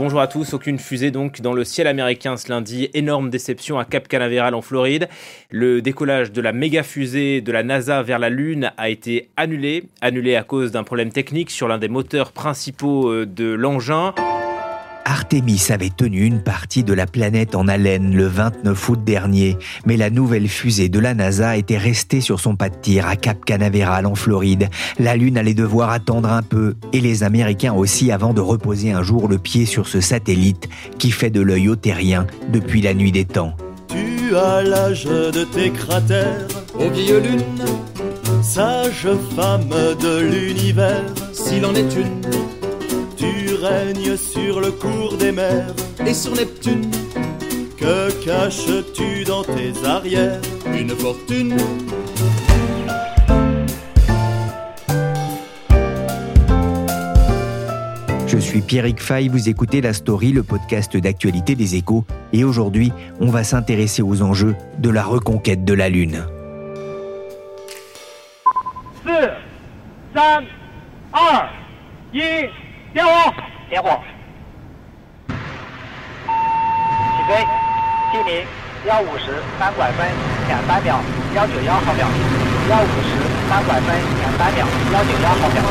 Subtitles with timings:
[0.00, 3.84] Bonjour à tous, aucune fusée donc dans le ciel américain ce lundi, énorme déception à
[3.84, 5.10] Cap Canaveral en Floride.
[5.50, 9.90] Le décollage de la méga fusée de la NASA vers la Lune a été annulé,
[10.00, 14.14] annulé à cause d'un problème technique sur l'un des moteurs principaux euh, de l'engin.
[15.04, 19.96] Artemis avait tenu une partie de la planète en haleine le 29 août dernier, mais
[19.96, 23.44] la nouvelle fusée de la NASA était restée sur son pas de tir à Cap
[23.44, 24.68] Canaveral en Floride.
[24.98, 29.02] La Lune allait devoir attendre un peu, et les Américains aussi avant de reposer un
[29.02, 33.12] jour le pied sur ce satellite qui fait de l'œil au terrien depuis la nuit
[33.12, 33.56] des temps.
[33.88, 36.46] Tu as l'âge de tes cratères,
[36.78, 37.42] ô vieille lune,
[38.42, 42.59] sage femme de l'univers, s'il en est une
[43.60, 45.74] tu règnes sur le cours des mers
[46.06, 46.90] et sur Neptune.
[47.76, 50.40] Que caches-tu dans tes arrières?
[50.66, 51.56] Une fortune
[58.26, 62.92] Je suis Pierrick Fay, vous écoutez La Story, le podcast d'actualité des échos, et aujourd'hui,
[63.18, 66.24] on va s'intéresser aux enjeux de la reconquête de la Lune.
[69.04, 69.36] 4,
[70.14, 70.40] 3,
[78.99, 80.05] 幺五十三拐分
[80.47, 80.99] 两三秒，
[81.33, 82.07] 幺九幺毫秒。
[82.69, 83.17] 幺五十
[83.49, 85.63] 三拐分两三秒，幺九幺毫秒。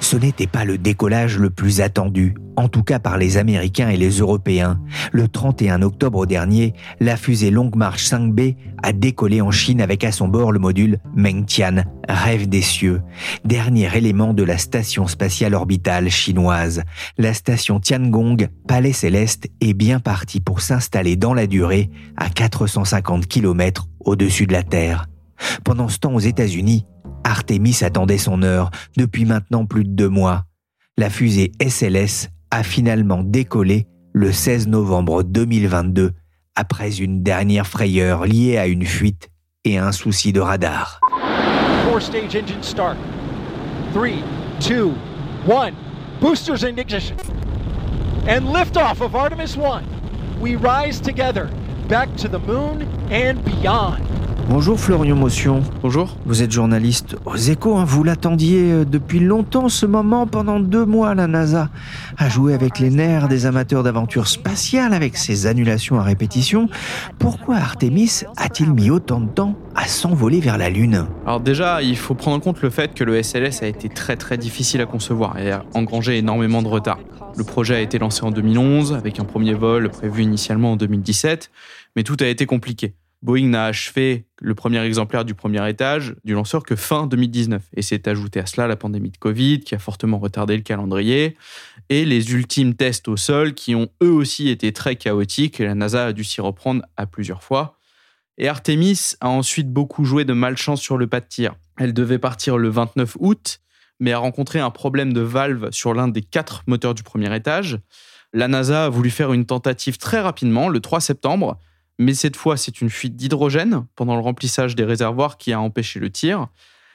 [0.00, 3.97] ce n'était pas le décollage le plus attendu, en tout cas par les Américains et
[3.97, 4.79] les Européens.
[5.11, 10.11] Le 31 octobre dernier, la fusée Longue March 5B a décollé en Chine avec à
[10.11, 13.01] son bord le module Mengtian, rêve des cieux,
[13.45, 16.83] dernier élément de la station spatiale orbitale chinoise.
[17.17, 23.27] La station Tiangong, palais céleste, est bien partie pour s'installer dans la durée à 450
[23.27, 25.07] km au-dessus de la Terre.
[25.63, 26.85] Pendant ce temps aux États-Unis,
[27.23, 30.45] Artemis attendait son heure depuis maintenant plus de deux mois.
[30.97, 36.11] La fusée SLS a finalement décollé le 16 novembre 2022
[36.55, 39.31] après une dernière frayeur liée à une fuite
[39.65, 40.99] et un souci de radar.
[41.83, 42.95] Four stage engine start.
[43.91, 44.23] Three,
[44.59, 44.93] two,
[45.47, 45.73] one.
[46.21, 47.17] Boosters in ignition.
[48.27, 49.83] And liftoff of Artemis 1.
[50.39, 51.49] We rise together
[51.89, 54.12] back to the moon and beyond.
[54.49, 55.63] Bonjour Florian Motion.
[55.81, 56.17] Bonjour.
[56.25, 57.85] Vous êtes journaliste aux échos, hein.
[57.85, 61.69] vous l'attendiez euh, depuis longtemps ce moment, pendant deux mois la NASA
[62.17, 66.67] a joué avec les nerfs des amateurs d'aventure spatiale avec ses annulations à répétition.
[67.19, 71.07] Pourquoi Artemis a-t-il mis autant de temps à s'envoler vers la Lune?
[71.25, 74.17] Alors déjà, il faut prendre en compte le fait que le SLS a été très
[74.17, 76.99] très difficile à concevoir et a engrangé énormément de retard.
[77.37, 81.49] Le projet a été lancé en 2011 avec un premier vol prévu initialement en 2017,
[81.95, 82.93] mais tout a été compliqué.
[83.23, 87.63] Boeing n'a achevé le premier exemplaire du premier étage du lanceur que fin 2019.
[87.73, 91.37] Et s'est ajouté à cela la pandémie de Covid qui a fortement retardé le calendrier
[91.87, 95.73] et les ultimes tests au sol qui ont eux aussi été très chaotiques et la
[95.73, 97.79] NASA a dû s'y reprendre à plusieurs fois.
[98.37, 101.55] Et Artemis a ensuite beaucoup joué de malchance sur le pas de tir.
[101.77, 103.61] Elle devait partir le 29 août,
[104.01, 107.79] mais a rencontré un problème de valve sur l'un des quatre moteurs du premier étage.
[108.33, 111.57] La NASA a voulu faire une tentative très rapidement, le 3 septembre,
[111.99, 115.99] mais cette fois c'est une fuite d'hydrogène pendant le remplissage des réservoirs qui a empêché
[115.99, 116.47] le tir.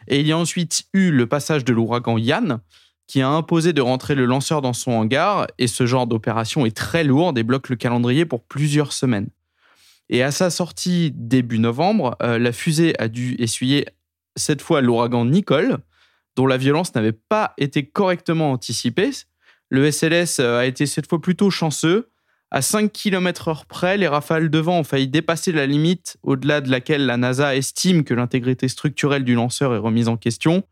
[0.06, 2.60] Et il y a ensuite eu le passage de l'ouragan Yann,
[3.06, 6.76] qui a imposé de rentrer le lanceur dans son hangar, et ce genre d'opération est
[6.76, 9.28] très lourd et bloque le calendrier pour plusieurs semaines.
[10.10, 13.86] Et à sa sortie début novembre, euh, la fusée a dû essuyer
[14.36, 15.78] cette fois l'ouragan Nicole,
[16.36, 19.10] dont la violence n'avait pas été correctement anticipée.
[19.70, 22.10] Le SLS euh, a été cette fois plutôt chanceux,
[22.50, 26.60] à 5 km heure près, les rafales de vent ont failli dépasser la limite au-delà
[26.60, 30.62] de laquelle la NASA estime que l'intégrité structurelle du lanceur est remise en question.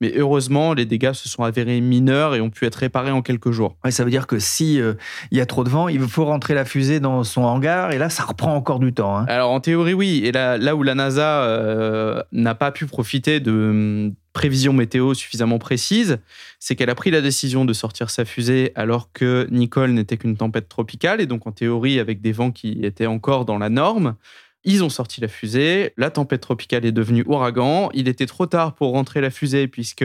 [0.00, 3.50] Mais heureusement, les dégâts se sont avérés mineurs et ont pu être réparés en quelques
[3.50, 3.76] jours.
[3.90, 4.94] ça veut dire que si euh,
[5.30, 7.98] il y a trop de vent, il faut rentrer la fusée dans son hangar et
[7.98, 9.16] là, ça reprend encore du temps.
[9.16, 9.26] Hein.
[9.28, 10.22] Alors en théorie, oui.
[10.24, 15.14] Et là, là où la NASA euh, n'a pas pu profiter de hum, prévisions météo
[15.14, 16.18] suffisamment précises,
[16.60, 20.36] c'est qu'elle a pris la décision de sortir sa fusée alors que Nicole n'était qu'une
[20.36, 24.14] tempête tropicale et donc en théorie avec des vents qui étaient encore dans la norme.
[24.64, 28.74] Ils ont sorti la fusée, la tempête tropicale est devenue ouragan, il était trop tard
[28.74, 30.04] pour rentrer la fusée puisque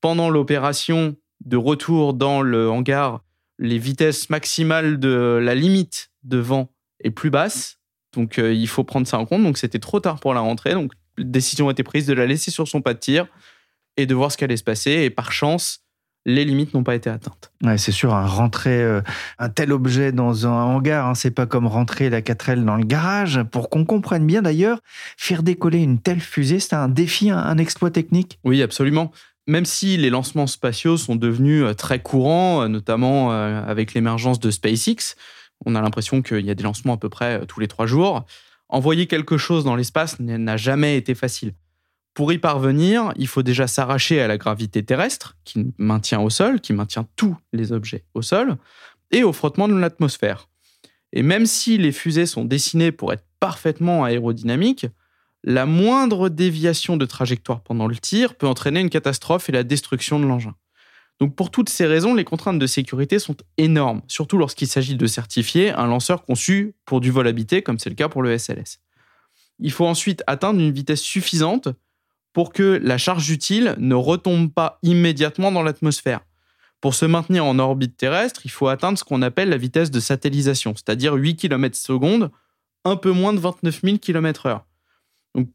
[0.00, 3.22] pendant l'opération de retour dans le hangar,
[3.58, 6.70] les vitesses maximales de la limite de vent
[7.02, 7.78] est plus basse.
[8.12, 9.42] Donc euh, il faut prendre ça en compte.
[9.42, 10.72] Donc c'était trop tard pour la rentrée.
[10.72, 13.26] Donc décision a été prise de la laisser sur son pas de tir
[13.96, 14.90] et de voir ce qui allait se passer.
[14.90, 15.84] Et par chance,
[16.26, 17.50] les limites n'ont pas été atteintes.
[17.62, 19.00] Ouais, c'est sûr, un rentrer euh,
[19.38, 22.84] un tel objet dans un hangar, hein, c'est pas comme rentrer la 4L dans le
[22.84, 23.42] garage.
[23.50, 24.80] Pour qu'on comprenne bien d'ailleurs,
[25.16, 28.38] faire décoller une telle fusée, c'est un défi, un, exploit technique.
[28.44, 29.12] Oui, absolument.
[29.46, 34.50] Même si les lancements spatiaux sont devenus euh, très courants, euh, notamment avec l'émergence de
[34.50, 35.16] SpaceX,
[35.64, 38.24] on a l'impression qu'il y a des lancements à peu près tous les trois jours.
[38.68, 41.52] Envoyer quelque chose dans l'espace n'a jamais été facile.
[42.14, 46.60] Pour y parvenir, il faut déjà s'arracher à la gravité terrestre, qui maintient au sol,
[46.60, 48.56] qui maintient tous les objets au sol,
[49.10, 50.48] et au frottement de l'atmosphère.
[51.12, 54.86] Et même si les fusées sont dessinées pour être parfaitement aérodynamiques,
[55.42, 60.20] la moindre déviation de trajectoire pendant le tir peut entraîner une catastrophe et la destruction
[60.20, 60.54] de l'engin.
[61.18, 65.06] Donc pour toutes ces raisons, les contraintes de sécurité sont énormes, surtout lorsqu'il s'agit de
[65.06, 68.80] certifier un lanceur conçu pour du vol habité, comme c'est le cas pour le SLS.
[69.58, 71.68] Il faut ensuite atteindre une vitesse suffisante
[72.32, 76.20] pour que la charge utile ne retombe pas immédiatement dans l'atmosphère.
[76.80, 80.00] Pour se maintenir en orbite terrestre, il faut atteindre ce qu'on appelle la vitesse de
[80.00, 82.30] satellisation, c'est-à-dire 8 km secondes,
[82.84, 84.60] un peu moins de 29 000 km/h.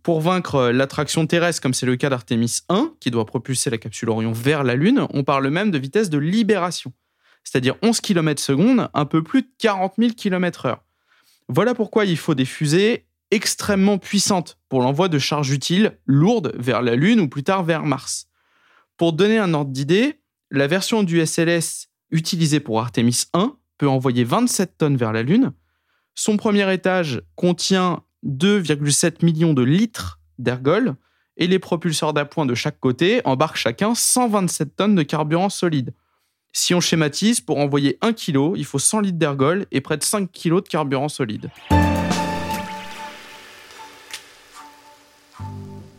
[0.03, 4.09] Pour vaincre l'attraction terrestre, comme c'est le cas d'Artemis 1, qui doit propulser la capsule
[4.09, 6.93] Orion vers la Lune, on parle même de vitesse de libération,
[7.43, 10.77] c'est-à-dire 11 km secondes, un peu plus de 40 000 km/h.
[11.49, 16.81] Voilà pourquoi il faut des fusées extrêmement puissante pour l'envoi de charges utiles lourdes vers
[16.81, 18.27] la Lune ou plus tard vers Mars.
[18.97, 24.23] Pour donner un ordre d'idée, la version du SLS utilisée pour Artemis 1 peut envoyer
[24.23, 25.51] 27 tonnes vers la Lune.
[26.13, 30.95] Son premier étage contient 2,7 millions de litres d'ergol
[31.37, 35.93] et les propulseurs d'appoint de chaque côté embarquent chacun 127 tonnes de carburant solide.
[36.53, 40.03] Si on schématise, pour envoyer 1 kg, il faut 100 litres d'ergol et près de
[40.03, 41.51] 5 kg de carburant solide.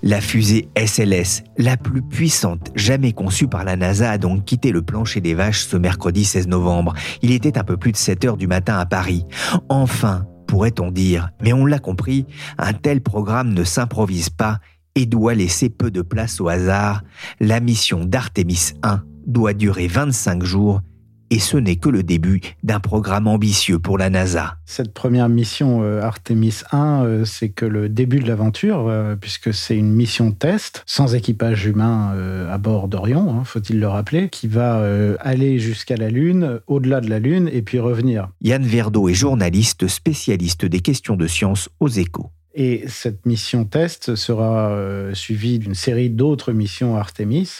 [0.06, 4.82] La fusée SLS, la plus puissante jamais conçue par la NASA, a donc quitté le
[4.82, 6.94] plancher des vaches ce mercredi 16 novembre.
[7.22, 9.24] Il était un peu plus de 7 heures du matin à Paris.
[9.68, 12.24] Enfin, pourrait-on dire, mais on l'a compris,
[12.56, 14.60] un tel programme ne s'improvise pas
[14.94, 17.02] et doit laisser peu de place au hasard.
[17.40, 20.82] La mission d'Artemis 1 doit durer 25 jours
[21.30, 24.56] et ce n'est que le début d'un programme ambitieux pour la NASA.
[24.64, 29.52] Cette première mission euh, Artemis 1, euh, c'est que le début de l'aventure, euh, puisque
[29.52, 32.14] c'est une mission test, sans équipage humain
[32.50, 34.82] à bord d'Orion, hein, faut-il le rappeler, qui va
[35.20, 38.28] aller jusqu'à la Lune, au-delà de la Lune, et puis revenir.
[38.42, 42.30] Yann Verdeau est journaliste spécialiste des questions de science aux échos.
[42.54, 44.76] Et cette mission test sera
[45.12, 47.50] suivie d'une série d'autres missions Artemis.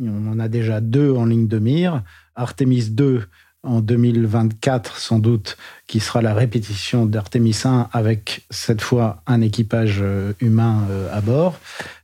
[0.00, 2.02] On en a déjà deux en ligne de mire.
[2.36, 3.26] Artemis 2
[3.66, 5.56] en 2024 sans doute,
[5.86, 11.20] qui sera la répétition d'Artemis 1 avec cette fois un équipage euh, humain euh, à
[11.20, 11.58] bord,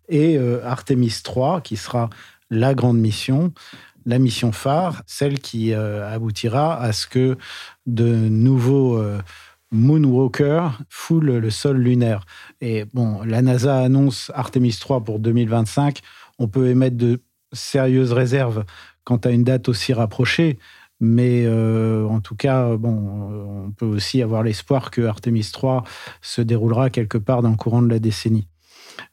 [0.09, 2.11] et euh, Artemis 3 qui sera
[2.51, 3.53] la grande mission,
[4.05, 7.39] la mission phare, celle qui aboutira à ce que
[7.87, 9.01] de nouveaux
[9.71, 12.27] Moonwalker foulent le sol lunaire.
[12.61, 16.01] Et bon, la NASA annonce Artemis 3 pour 2025.
[16.39, 17.21] On peut émettre de
[17.53, 18.65] sérieuses réserves
[19.05, 20.59] quant à une date aussi rapprochée.
[21.01, 25.83] Mais euh, en tout cas, bon, on peut aussi avoir l'espoir que Artemis 3
[26.21, 28.47] se déroulera quelque part dans le courant de la décennie.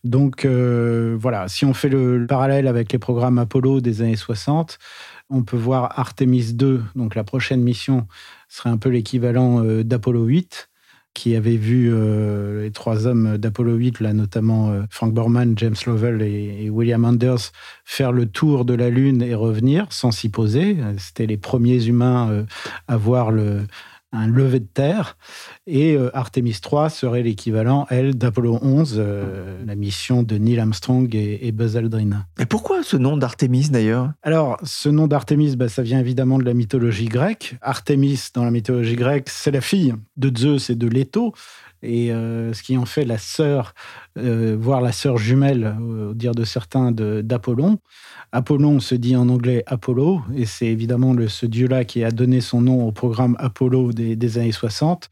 [0.03, 4.77] Donc euh, voilà, si on fait le, parallèle avec les programmes Apollo des années 60,
[5.29, 8.07] on peut voir Artemis 2, donc la prochaine mission
[8.47, 10.68] serait un peu l'équivalent euh, d'Apollo 8,
[11.19, 15.75] qui avait vu euh, les trois hommes d'Apollo 8, là, notamment euh, Frank Borman, James
[15.85, 17.51] Lovell et, William Anders,
[17.83, 20.77] faire le tour de la Lune et revenir sans s'y poser.
[20.97, 22.43] C'était les premiers humains euh,
[22.87, 23.63] à voir le,
[24.11, 25.17] un lever de terre.
[25.67, 31.13] Et euh, Artemis 3 serait l'équivalent, elle, d'Apollo 11, euh, la mission de Neil Armstrong
[31.13, 32.25] et, Buzz Aldrin.
[32.39, 34.11] Et pourquoi ce nom d'Artemis d'ailleurs?
[34.23, 37.57] Alors, ce nom d'Artemis, bah, ça vient évidemment de la mythologie grecque.
[37.61, 41.33] Artemis, dans la mythologie grecque, c'est la fille de Zeus et de Leto
[41.81, 43.73] et euh, ce qui en fait la sœur,
[44.15, 47.79] voire la sœur jumelle, au dire de certains, d'Apollon.
[48.31, 52.41] Apollon se dit en anglais Apollo, et c'est évidemment le, ce dieu-là qui a donné
[52.41, 55.09] son nom au programme Apollo des, années 60.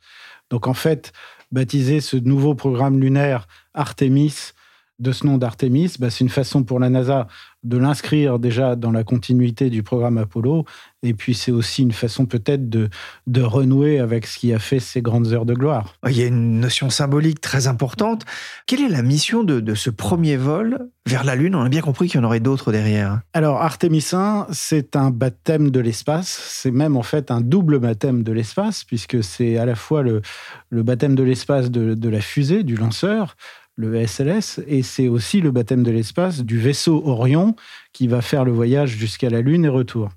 [0.51, 1.11] Donc en fait,
[1.51, 4.51] baptiser ce nouveau programme lunaire Artemis,
[4.99, 7.27] de ce nom d'Artemis, bah, c'est une façon pour la NASA
[7.63, 10.65] de l'inscrire déjà dans la continuité du programme Apollo.
[11.03, 12.89] Et puis c'est aussi une façon peut-être de,
[13.27, 15.95] de renouer avec ce qui a fait ces grandes heures de gloire.
[16.07, 18.25] Il y a une notion symbolique très importante.
[18.65, 21.55] Quelle est la mission de, de ce premier vol vers la Lune?
[21.55, 23.21] On a bien compris qu'il y en aurait d'autres derrière.
[23.33, 26.29] Alors Artemis 1, c'est un baptême de l'espace.
[26.29, 30.21] C'est même en fait un double baptême de l'espace, puisque c'est à la fois le,
[30.69, 33.35] le baptême de l'espace de, de la fusée, du lanceur,
[33.77, 37.55] le SLS, et c'est aussi le baptême de l'espace du vaisseau Orion
[37.93, 40.09] qui va faire le voyage jusqu'à la Lune et retour.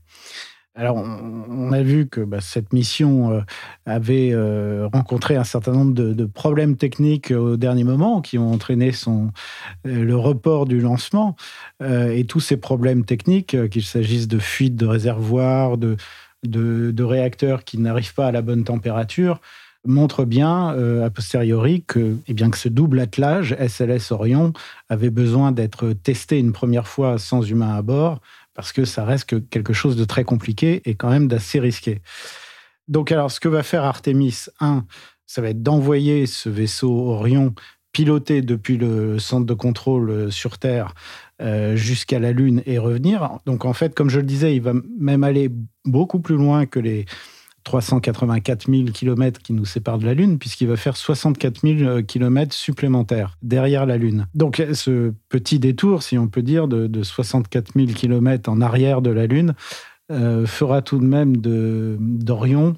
[0.76, 3.40] Alors, on a vu que bah, cette mission euh,
[3.86, 8.92] avait euh, rencontré un certain nombre de, problèmes techniques au dernier moment qui ont entraîné
[8.92, 9.30] son,
[9.86, 11.36] euh, le report du lancement.
[11.82, 18.14] et tous ces problèmes techniques, qu'il s'agisse de fuite de réservoirs, de réacteurs qui n'arrivent
[18.14, 19.40] pas à la bonne température,
[19.86, 24.52] montre bien, euh, a posteriori, que, eh bien, que ce double attelage SLS Orion
[24.88, 28.20] avait besoin d'être testé une première fois sans humain à bord,
[28.54, 32.02] parce que ça reste quelque chose de très compliqué et quand même d'assez risqué.
[32.88, 34.84] Donc, alors, ce que va faire Artemis 1,
[35.26, 37.54] ça va être d'envoyer ce vaisseau Orion
[37.92, 40.94] piloté depuis le centre de contrôle sur Terre
[41.40, 43.38] euh, jusqu'à la Lune et revenir.
[43.46, 45.50] Donc, en fait, comme je le disais, il va même aller
[45.84, 47.06] beaucoup plus loin que les
[47.64, 52.54] 384 000 km qui nous séparent de la Lune, puisqu'il va faire 64 000 km
[52.54, 54.26] supplémentaires derrière la Lune.
[54.34, 59.10] Donc ce petit détour, si on peut dire, de, 64 000 km en arrière de
[59.10, 59.54] la Lune,
[60.10, 62.76] euh, fera tout de même d'Orion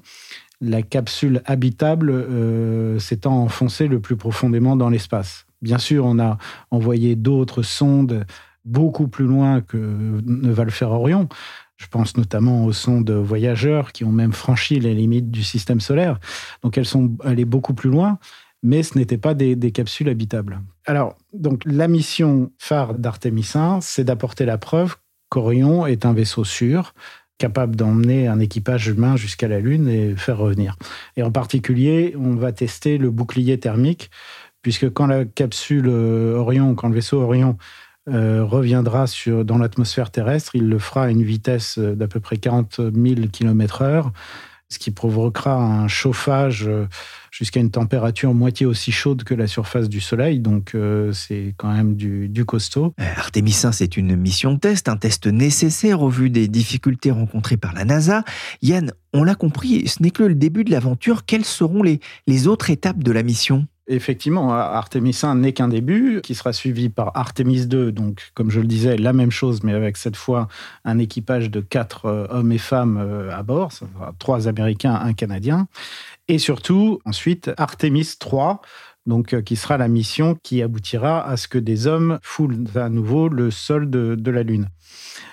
[0.63, 5.45] la capsule habitable euh, s'étant enfoncée le plus profondément dans l'espace.
[5.61, 6.37] Bien sûr, on a
[6.71, 8.25] envoyé d'autres sondes
[8.65, 9.77] beaucoup plus loin que
[10.25, 11.27] ne va le faire Orion,
[11.77, 16.19] je pense notamment aux sondes voyageurs qui ont même franchi les limites du système solaire.
[16.61, 18.19] Donc elles sont allées beaucoup plus loin,
[18.63, 20.61] mais ce n'étaient pas des, capsules habitables.
[20.85, 24.95] Alors, donc la mission phare d'Artemis 1, c'est d'apporter la preuve
[25.29, 26.93] qu'Orion est un vaisseau sûr,
[27.37, 30.77] capable d'emmener un équipage humain jusqu'à la Lune et faire revenir.
[31.17, 34.11] Et en particulier, on va tester le bouclier thermique,
[34.61, 37.57] puisque quand la capsule Orion, quand le vaisseau Orion
[38.09, 40.55] euh, reviendra sur, dans l'atmosphère terrestre.
[40.55, 44.11] Il le fera à une vitesse d'à peu près 40 000 km/h,
[44.67, 46.87] ce qui provoquera un chauffage euh,
[47.31, 50.39] jusqu'à une température moitié aussi chaude que la surface du Soleil.
[50.39, 52.93] Donc, euh, c'est quand même du, du costaud.
[52.97, 57.73] Artemis 1, c'est une mission test, un test nécessaire au vu des difficultés rencontrées par
[57.73, 58.23] la NASA.
[58.61, 61.25] Yann, on l'a compris, ce n'est que le début de l'aventure.
[61.25, 63.67] Quelles seront les, les autres étapes de la mission?
[63.87, 68.61] Effectivement, Artemis 1 n'est qu'un début, qui sera suivi par Artemis 2, donc comme je
[68.61, 70.47] le disais, la même chose, mais avec cette fois
[70.85, 73.71] un équipage de quatre euh, hommes et femmes euh, à bord,
[74.19, 75.67] trois Américains, un Canadien,
[76.29, 78.61] et surtout ensuite Artemis 3,
[79.05, 82.87] donc euh, qui sera la mission qui aboutira à ce que des hommes foulent à
[82.87, 84.69] nouveau le sol de, la Lune.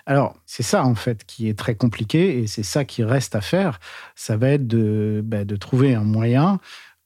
[0.06, 3.40] Alors, c'est ça en fait qui est très compliqué et c'est ça qui reste à
[3.40, 3.78] faire.
[4.16, 6.58] Ça va être de, ben, de trouver un moyen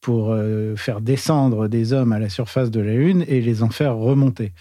[0.05, 3.71] pour euh, faire descendre des hommes à la surface de la Lune et les en
[3.71, 4.53] faire remonter.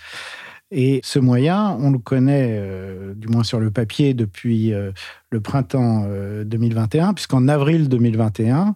[0.71, 4.93] Et ce moyen, on le connaît, euh, du moins sur le papier, depuis euh,
[5.31, 6.07] le printemps
[6.45, 8.73] 2021, puisqu'en avril 2021,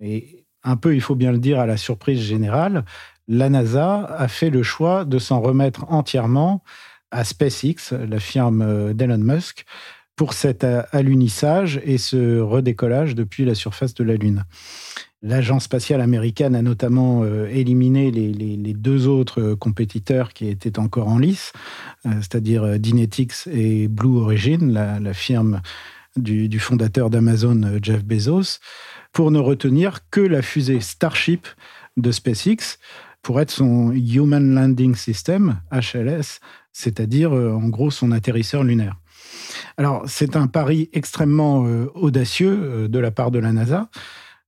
[0.00, 2.84] et un peu, il faut bien le dire, à la surprise générale,
[3.28, 6.64] la NASA a fait le choix de s'en remettre entièrement
[7.12, 9.66] à SpaceX, la firme d'Elon Musk,
[10.16, 14.42] pour cet alunissage et ce redécollage depuis la surface de la Lune.
[15.20, 21.08] L'agence spatiale américaine a notamment euh, éliminé les, deux autres euh, compétiteurs qui étaient encore
[21.08, 21.52] en lice,
[22.06, 25.60] euh, c'est-à-dire Dynetics et Blue Origin, la, firme
[26.16, 28.60] du, fondateur d'Amazon, Jeff Bezos,
[29.12, 31.48] pour ne retenir que la fusée Starship
[31.96, 32.78] de SpaceX
[33.20, 36.38] pour être son Human Landing System, HLS,
[36.72, 38.94] c'est-à-dire en gros son atterrisseur lunaire.
[39.76, 41.62] Alors c'est un pari extrêmement
[41.94, 43.90] audacieux de la part de la NASA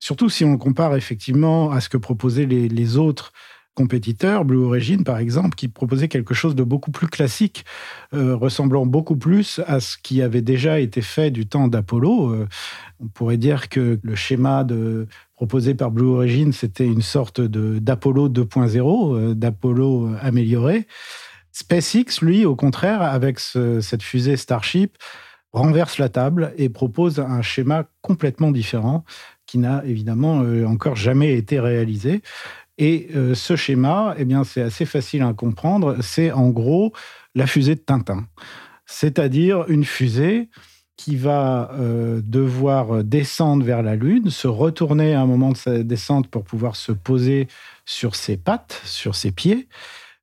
[0.00, 3.33] Surtout si on compare effectivement à ce que proposaient les, autres
[3.75, 7.66] compétiteurs, Blue Origin par exemple, qui proposait quelque chose de beaucoup plus classique,
[8.14, 12.33] euh, ressemblant beaucoup plus à ce qui avait déjà été fait du temps d'Apollo.
[12.33, 12.49] Euh,
[12.99, 14.66] on pourrait dire que le schéma
[15.37, 20.87] proposé par Blue Origin, c'était une sorte d'Apollo 2.0, euh, d'Apollo amélioré.
[21.52, 24.97] SpaceX, lui, au contraire, avec cette fusée Starship,
[25.52, 29.04] renverse la table et propose un schéma complètement différent
[29.47, 32.23] qui n'a évidemment euh, encore jamais été réalisé.
[32.78, 35.97] Et euh, ce schéma, eh bien, c'est assez facile à comprendre.
[36.00, 36.92] C'est en gros
[37.35, 38.26] la fusée de Tintin,
[38.87, 40.49] c'est-à-dire une fusée
[40.97, 45.83] qui va euh, devoir descendre vers la Lune, se retourner à un moment de sa
[45.83, 47.49] descente pour pouvoir se poser
[47.87, 49.66] sur ses pattes, sur ses pieds,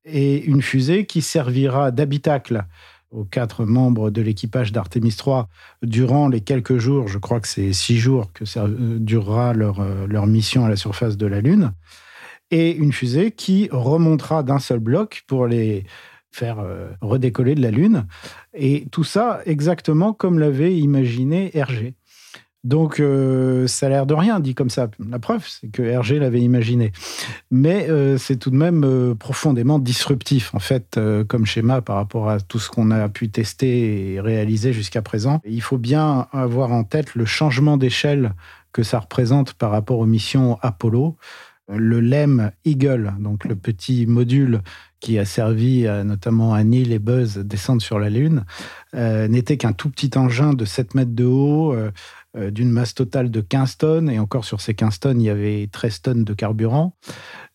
[0.04, 2.64] et une fusée qui servira d'habitacle
[3.10, 5.48] aux quatre membres de l'équipage d'Artemis 3
[5.82, 9.80] durant les quelques jours, je crois que c'est six jours que ça euh, durera leur,
[9.80, 11.72] euh, leur mission à la surface de la Lune,
[12.50, 15.84] et une fusée qui remontera d'un seul bloc pour les
[16.30, 18.06] faire euh, redécoller de la Lune.
[18.54, 21.94] Et tout ça exactement comme l'avait imaginé Hergé.
[22.64, 24.90] Donc, euh, ça a l'air de rien dit comme ça.
[25.08, 26.92] La preuve, c'est que Hergé l'avait imaginé.
[27.50, 30.98] Mais euh, c'est tout de même euh, profondément disruptif, en fait,
[31.28, 35.40] comme schéma par rapport à tout ce qu'on a pu tester et réaliser jusqu'à présent.
[35.44, 38.34] Il faut bien avoir en tête le changement d'échelle
[38.72, 41.16] que ça représente par rapport aux missions Apollo.
[41.70, 44.62] Le LEM Eagle, donc le petit module
[45.00, 48.44] qui a servi notamment à Neil et Buzz descendre sur la Lune,
[48.94, 51.76] n'était qu'un tout petit engin de 7 mètres de haut,
[52.34, 54.10] d'une masse totale de 15 tonnes.
[54.10, 56.94] Et encore sur ces 15 tonnes, il y avait 13 tonnes de carburant.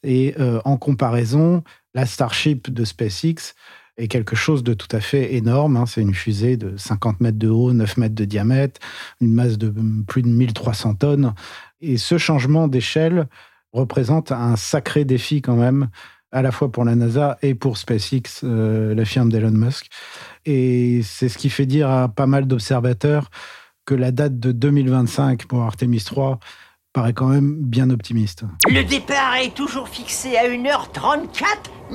[0.03, 1.63] Et euh, en comparaison,
[1.93, 3.53] la Starship de SpaceX
[3.97, 5.77] est quelque chose de tout à fait énorme.
[5.77, 5.85] Hein.
[5.85, 8.79] C'est une fusée de 50 mètres de haut, 9 mètres de diamètre,
[9.21, 9.73] une masse de
[10.07, 11.33] plus de 1300 tonnes.
[11.81, 13.27] Et ce changement d'échelle
[13.71, 15.89] représente un sacré défi quand même,
[16.31, 19.89] à la fois pour la NASA et pour SpaceX, euh, la firme d'Elon Musk.
[20.45, 23.29] Et c'est ce qui fait dire à pas mal d'observateurs
[23.85, 26.39] que la date de 2025 pour Artemis 3
[26.93, 28.43] paraît quand même bien optimiste.
[28.69, 31.43] Le départ est toujours fixé à 1h34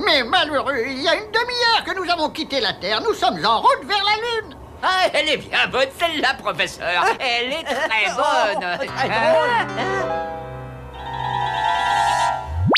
[0.05, 3.01] Mais malheureux, il y a une demi-heure que nous avons quitté la Terre.
[3.01, 4.55] Nous sommes en route vers la Lune.
[4.83, 7.05] Ah, elle est bien bonne celle-là, professeur.
[7.19, 8.87] Elle est très bonne.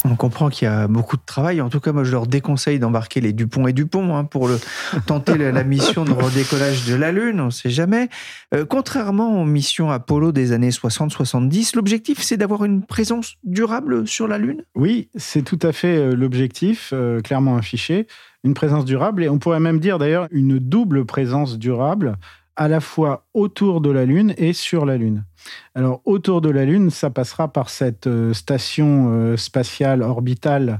[0.05, 1.61] On comprend qu'il y a beaucoup de travail.
[1.61, 4.59] En tout cas, moi, je leur déconseille d'embarquer les Dupont et Dupont hein, pour le,
[5.05, 7.39] tenter la, mission de redécollage de la Lune.
[7.39, 8.09] On ne sait jamais.
[8.53, 14.27] Euh, contrairement aux missions Apollo des années 60-70, l'objectif, c'est d'avoir une présence durable sur
[14.27, 14.63] la Lune?
[14.75, 18.07] Oui, c'est tout à fait euh, l'objectif, euh, clairement affiché.
[18.43, 22.17] Une présence durable, et on pourrait même dire d'ailleurs une double présence durable
[22.61, 25.25] à la fois autour de la Lune et sur la Lune.
[25.73, 30.79] Alors autour de la Lune, ça passera par cette euh, station euh, spatiale orbitale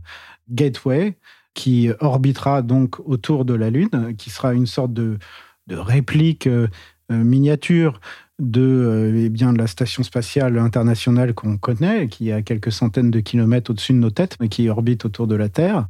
[0.52, 1.18] Gateway
[1.56, 5.18] qui orbitera donc autour de la Lune, qui sera une sorte de,
[5.72, 6.68] réplique euh,
[7.10, 8.00] miniature
[8.38, 13.10] de, eh bien, de la station spatiale internationale qu'on connaît, qui est à quelques centaines
[13.10, 15.88] de kilomètres au-dessus de nos têtes, mais qui orbite autour de la Terre.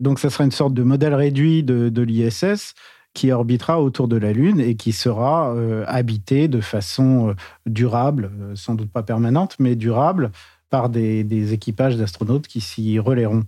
[0.00, 2.74] Donc ça sera une sorte de modèle réduit de l'ISS
[3.18, 7.34] qui orbitera autour de la Lune et qui sera euh, de façon euh,
[7.66, 10.30] durable, euh, sans doute pas permanente, mais durable
[10.70, 13.42] par des, équipages d'astronautes qui s'y relaieront.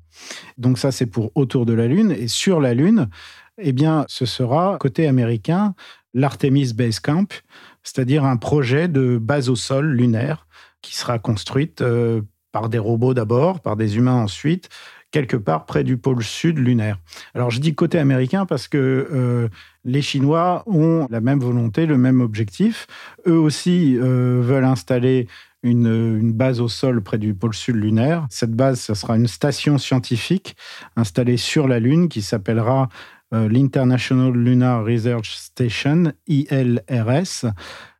[0.58, 2.10] Donc ça, c'est pour autour de la Lune.
[2.10, 3.08] Et sur la Lune,
[3.58, 5.76] eh bien, ce sera, côté américain,
[6.14, 7.32] l'Artemis Base Camp,
[7.84, 10.48] c'est-à-dire un projet de base au sol lunaire
[10.82, 11.84] qui sera construite
[12.50, 14.68] par des robots d'abord, par des humains ensuite,
[15.10, 16.98] quelque part près du pôle sud lunaire.
[17.34, 19.48] Alors je dis côté américain parce que euh,
[19.84, 22.86] les Chinois ont la même volonté, le même objectif.
[23.26, 25.26] Eux aussi euh, veulent installer
[25.62, 28.26] une, base au sol près du pôle sud lunaire.
[28.30, 30.56] Cette base, ce sera une station scientifique
[30.96, 32.88] installée sur la Lune qui s'appellera
[33.34, 37.46] euh, l'International Lunar Research Station, ILRS,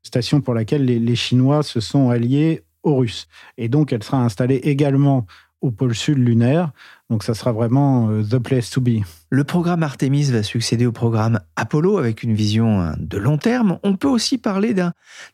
[0.02, 3.28] station pour laquelle les, les Chinois se sont alliés aux Russes.
[3.58, 5.26] Et donc, elle sera installée également
[5.60, 6.72] au pôle sud lunaire.
[7.10, 9.02] Donc ça sera vraiment euh, the place to be.
[9.30, 13.80] Le programme Artemis va succéder au programme Apollo avec une vision hein, de long terme.
[13.82, 14.74] On peut aussi parler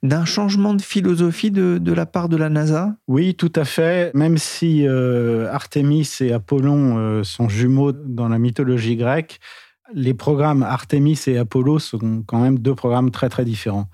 [0.02, 2.96] d'un changement de philosophie de, de, la part de la NASA?
[3.08, 4.12] Oui, tout à fait.
[4.14, 9.38] Même si euh, Artemis et Apollon euh, sont jumeaux dans la mythologie grecque,
[9.92, 13.88] les programmes Artemis et Apollo sont quand même deux programmes très très différents.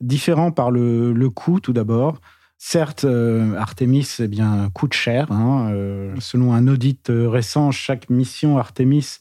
[0.00, 2.20] Différents par le, le coût tout d'abord.
[2.58, 4.28] Certes, euh, Artemis eh
[4.72, 5.30] coûte cher.
[5.30, 9.18] Hein, euh, selon un audit euh, récent, chaque mission Artemis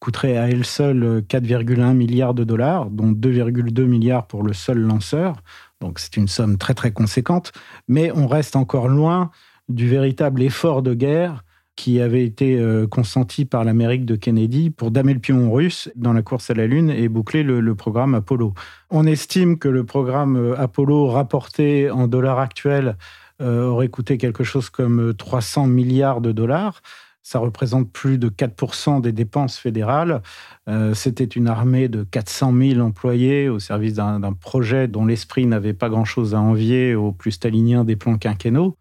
[0.00, 5.42] coûterait à elle seule 4,1 milliards de dollars, dont 2,2 milliards pour le seul lanceur.
[5.80, 7.52] Donc c'est une somme très très conséquente.
[7.88, 9.30] Mais on reste encore loin
[9.68, 11.44] du véritable effort de guerre
[11.78, 16.12] qui avait été euh, consenti par l'Amérique de Kennedy pour damer le pion russe dans
[16.12, 18.52] la course à la Lune et boucler le, programme Apollo.
[18.90, 22.96] On estime que le programme euh, Apollo rapporté en dollars actuels
[23.40, 26.82] euh, aurait coûté quelque chose comme 300 milliards de dollars.
[27.28, 30.22] Ça représente plus de 4% des dépenses fédérales.
[30.66, 35.74] Euh, c'était une armée de 400 000 employés au service d'un projet dont l'esprit n'avait
[35.74, 38.78] pas grand-chose à envier aux plus staliniens des plans quinquennaux.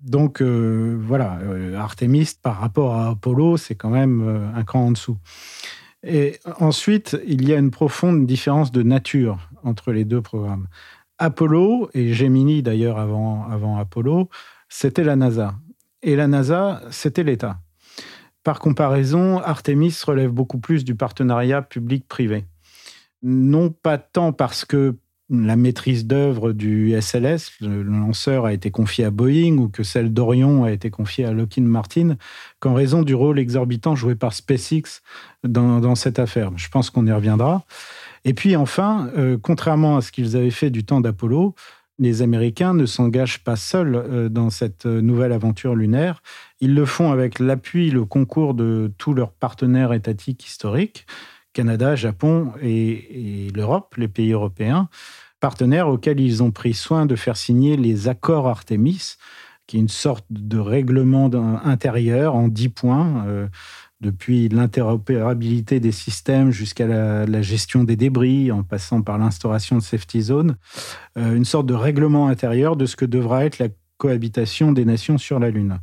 [0.00, 4.92] Donc euh, voilà, euh, Artemis par rapport à Apollo, c'est quand même un cran en
[4.92, 5.18] dessous.
[6.02, 10.68] Et ensuite, il y a une profonde différence de nature entre les deux programmes.
[11.18, 14.30] Apollo, et Gemini d'ailleurs avant Apollo,
[14.70, 15.52] c'était la NASA.
[16.00, 17.58] Et la NASA, c'était l'État.
[18.42, 22.44] Par comparaison, Artemis relève beaucoup plus du partenariat public-privé.
[23.22, 24.96] Non pas tant parce que
[25.30, 30.12] la maîtrise d'œuvre du SLS, le lanceur a été confié à Boeing ou que celle
[30.12, 32.16] d'Orion a été confiée à Lockheed Martin,
[32.58, 35.02] qu'en raison du rôle exorbitant joué par SpaceX
[35.44, 36.50] dans, cette affaire.
[36.56, 37.64] Je pense qu'on y reviendra.
[38.24, 41.54] Et puis enfin, euh, contrairement à ce qu'ils avaient fait du temps d'Apollo,
[42.00, 46.22] les Américains ne s'engagent pas seuls euh, dans cette nouvelle aventure lunaire.
[46.60, 51.06] Ils le font avec l'appui, le concours de tous leurs partenaires étatiques historiques,
[51.52, 54.88] Canada, Japon et, l'Europe, les pays européens,
[55.40, 59.16] partenaires auxquels ils ont pris soin de faire signer les accords Artemis,
[59.66, 61.30] qui est une sorte de règlement
[61.64, 63.48] intérieur en dix points, euh,
[64.00, 70.22] depuis l'interopérabilité des systèmes jusqu'à la, gestion des débris, en passant par l'instauration de safety
[70.22, 70.56] zones,
[71.16, 75.18] euh, une sorte de règlement intérieur de ce que devra être la cohabitation des nations
[75.18, 75.78] sur la Lune.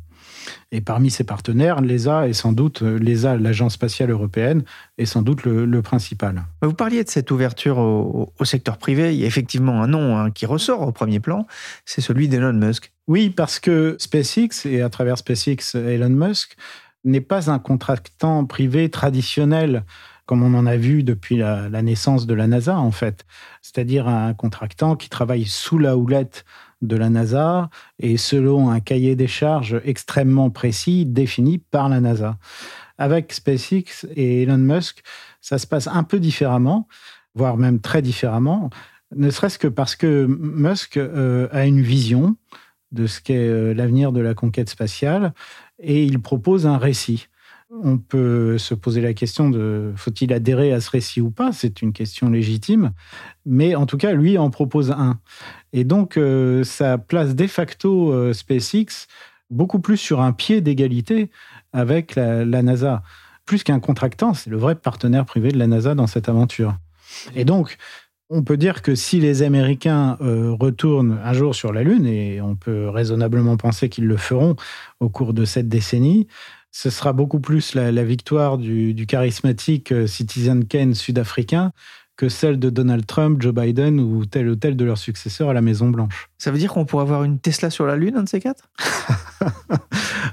[0.72, 4.64] Et parmi ses partenaires, l'ESA est sans doute, l'ESA, l'Agence spatiale européenne,
[4.96, 6.44] est sans doute le, principal.
[6.62, 9.14] Vous parliez de cette ouverture au, secteur privé.
[9.14, 11.46] Il y a effectivement un nom hein, qui ressort au premier plan,
[11.84, 12.92] c'est celui d'Elon Musk.
[13.06, 16.56] Oui, parce que SpaceX, et à travers SpaceX, Elon Musk,
[17.04, 19.84] n'est pas un contractant privé traditionnel
[20.28, 23.24] comme on en a vu depuis la, naissance de la NASA, en fait.
[23.62, 26.44] C'est-à-dire un contractant qui travaille sous la houlette
[26.82, 32.36] de la NASA et selon un cahier des charges extrêmement précis défini par la NASA.
[32.98, 35.02] Avec SpaceX et Elon Musk,
[35.40, 36.88] ça se passe un peu différemment,
[37.34, 38.68] voire même très différemment,
[39.16, 42.36] ne serait-ce que parce que Musk euh, a une vision
[42.92, 45.32] de ce qu'est euh, l'avenir de la conquête spatiale
[45.78, 47.28] et il propose un récit.
[47.70, 51.52] On peut se poser la question de faut-il adhérer à ce récit ou pas?
[51.52, 52.92] C'est une question légitime.
[53.44, 55.20] Mais en tout cas, lui en propose un.
[55.74, 59.06] Et donc, euh, ça place de facto euh, SpaceX
[59.50, 61.30] beaucoup plus sur un pied d'égalité
[61.72, 63.02] avec la, NASA.
[63.44, 66.76] Plus qu'un contractant, c'est le vrai partenaire privé de la NASA dans cette aventure.
[67.34, 67.76] Et donc,
[68.30, 72.40] on peut dire que si les Américains euh, retournent un jour sur la Lune, et
[72.40, 74.56] on peut raisonnablement penser qu'ils le feront
[75.00, 76.26] au cours de cette décennie,
[76.70, 81.72] ce sera beaucoup plus la, victoire du, charismatique euh, Citizen Kane sud-africain
[82.16, 85.52] que celle de Donald Trump, Joe Biden ou tel ou tel de leurs successeurs à
[85.52, 86.28] la Maison-Blanche.
[86.36, 88.68] Ça veut dire qu'on pourrait avoir une Tesla sur la Lune, un de ces quatre?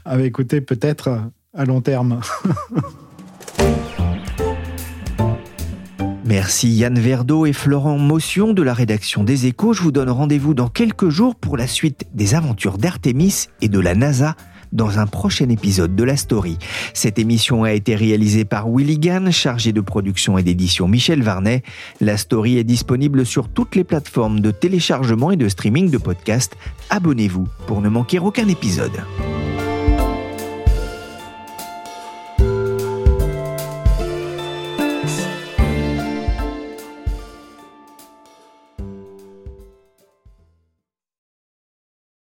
[0.08, 1.19] Ah, écoutez, peut-être
[1.55, 2.21] à long terme.
[6.27, 9.73] Merci Yann Verdeau et Florent Motion de la rédaction des Échos.
[9.73, 13.79] Je vous donne rendez-vous dans quelques jours pour la suite des aventures d'Artemis et de
[13.79, 14.35] la NASA
[14.73, 16.57] dans un prochain épisode de La Story.
[16.95, 21.61] Cette émission a été réalisée par Willy Gann, chargé de production et d'édition Michel Varnet.
[22.01, 26.57] La Story est disponible sur toutes les plateformes de téléchargement et de streaming de podcasts.
[26.89, 29.03] Abonnez-vous pour ne manquer aucun épisode.